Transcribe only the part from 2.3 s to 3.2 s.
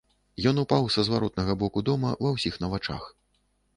ўсіх на вачах.